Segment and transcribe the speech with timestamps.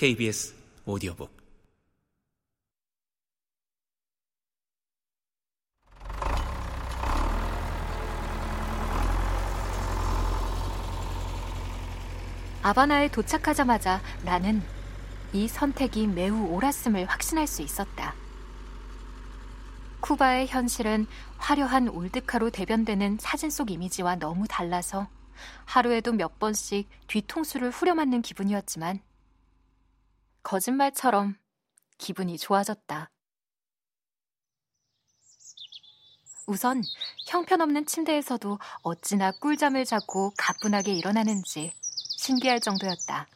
[0.00, 0.54] KBS
[0.86, 1.30] 오디오북
[12.62, 14.62] 아바나에 도착하자마자 나는
[15.34, 18.14] 이 선택이 매우 옳았음을 확신할 수 있었다.
[20.00, 25.08] 쿠바의 현실은 화려한 올드카로 대변되는 사진 속 이미지와 너무 달라서
[25.66, 29.00] 하루에도 몇 번씩 뒤통수를 후려맞는 기분이었지만
[30.42, 31.36] 거짓말처럼
[31.98, 33.10] 기분이 좋아졌다.
[36.46, 36.82] 우선
[37.28, 41.72] 형편없는 침대에서도 어찌나 꿀잠을 자고 가뿐하게 일어나는지
[42.18, 43.28] 신기할 정도였다.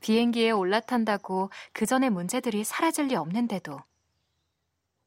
[0.00, 3.80] 비행기에 올라탄다고 그 전의 문제들이 사라질 리 없는데도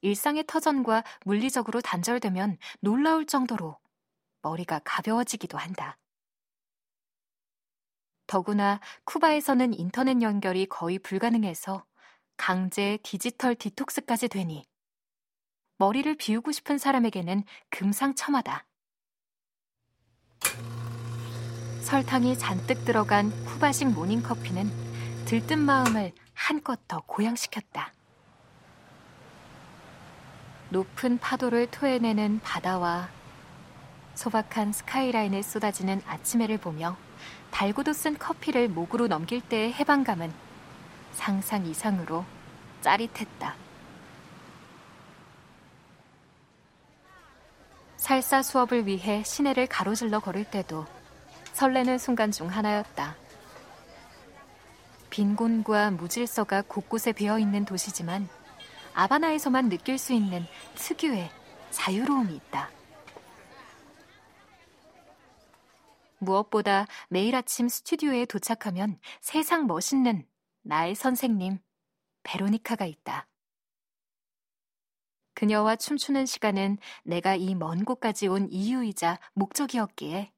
[0.00, 3.78] 일상의 터전과 물리적으로 단절되면 놀라울 정도로
[4.42, 5.96] 머리가 가벼워지기도 한다.
[8.26, 11.84] 더구나 쿠바에서는 인터넷 연결이 거의 불가능해서
[12.36, 14.64] 강제 디지털 디톡스까지 되니
[15.78, 18.66] 머리를 비우고 싶은 사람에게는 금상첨화다.
[21.82, 24.70] 설탕이 잔뜩 들어간 쿠바식 모닝커피는
[25.26, 27.92] 들뜬 마음을 한껏 더 고양시켰다.
[30.70, 33.08] 높은 파도를 토해내는 바다와
[34.14, 36.96] 소박한 스카이라인에 쏟아지는 아침 해를 보며
[37.50, 40.32] 달고도 쓴 커피를 목으로 넘길 때의 해방감은
[41.12, 42.24] 상상 이상으로
[42.80, 43.54] 짜릿했다.
[47.96, 50.84] 살사 수업을 위해 시내를 가로질러 걸을 때도
[51.54, 53.16] 설레는 순간 중 하나였다.
[55.08, 58.28] 빈곤과 무질서가 곳곳에 배어 있는 도시지만
[58.94, 61.30] 아바나에서만 느낄 수 있는 특유의
[61.70, 62.68] 자유로움이 있다.
[66.24, 70.26] 무엇보다 매일 아침 스튜디오에 도착하면 세상 멋있는
[70.62, 71.58] 나의 선생님,
[72.22, 73.28] 베로니카가 있다.
[75.34, 80.32] 그녀와 춤추는 시간은 내가 이 먼 곳까지 온 이유이자 목적이었기에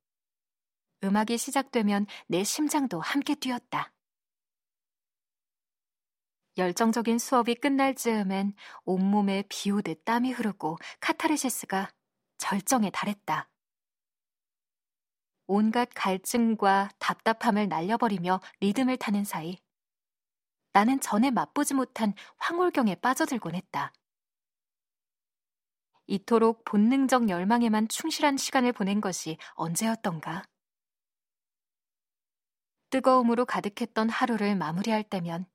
[1.05, 3.93] 음악이 시작되면 내 심장도 함께 뛰었다.
[6.59, 8.55] 열정적인 수업이 끝날 즈음엔
[8.85, 11.91] 온몸에 비 오듯 땀이 흐르고 카타르시스가
[12.39, 13.51] 절정에 달했다.
[15.47, 19.59] 온갖 갈증과 답답함을 날려버리며 리듬을 타는 사이
[20.73, 23.93] 나는 전에 맛보지 못한 황홀경에 빠져들곤 했다.
[26.07, 30.45] 이토록 본능적 열망에만 충실한 시간을 보낸 것이 언제였던가?
[32.91, 35.47] 뜨거움으로 가득했던 하루를 마무리할 때면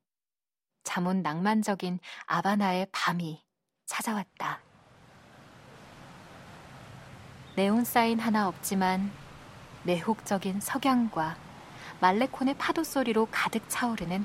[0.82, 3.44] 잠온 낭만적인 아바나의 밤이
[3.86, 4.60] 찾아왔다.
[7.56, 9.21] 네온 사인 하나 없지만
[9.84, 11.36] 매혹적인 석양과
[12.00, 14.24] 말레콘의 파도 소리로 가득 차오르는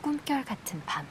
[0.00, 1.06] 꿈결 같은 밤.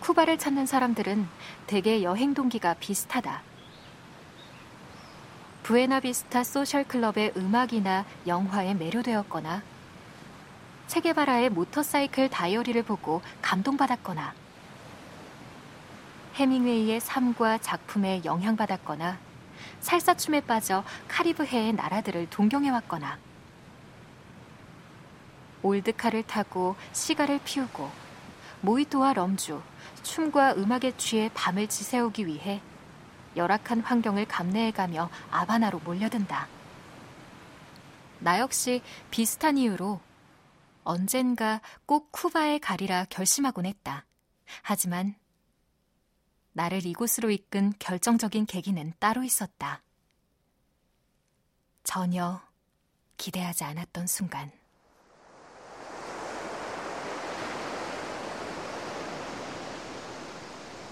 [0.00, 1.26] 쿠바를 찾는 사람들은
[1.66, 3.42] 대개 여행 동기가 비슷하다.
[5.62, 9.62] 부에나비스타 소셜클럽의 음악이나 영화에 매료되었거나
[10.86, 14.32] 체게바라의 모터사이클 다이어리를 보고 감동받았거나
[16.36, 19.25] 해밍웨이의 삶과 작품에 영향받았거나
[19.80, 23.18] 살사춤에 빠져 카리브해의 나라들을 동경해왔거나
[25.62, 27.90] 올드카를 타고 시가를 피우고
[28.60, 29.60] 모히또와 럼주,
[30.02, 32.60] 춤과 음악에 취해 밤을 지새우기 위해
[33.36, 36.48] 열악한 환경을 감내해가며 아바나로 몰려든다.
[38.18, 40.00] 나 역시 비슷한 이유로
[40.84, 44.06] 언젠가 꼭 쿠바에 가리라 결심하곤 했다.
[44.62, 45.14] 하지만
[46.56, 49.82] 나를 이곳으로 이끈 결정적인 계기는 따로 있었다.
[51.84, 52.40] 전혀
[53.18, 54.50] 기대하지 않았던 순간.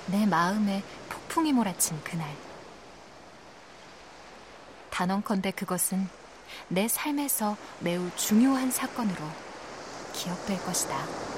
[0.09, 2.31] 내 마음에 폭풍이 몰아친 그날.
[4.91, 6.07] 단언컨대 그것은
[6.69, 9.25] 내 삶에서 매우 중요한 사건으로
[10.13, 11.34] 기억될 것이다.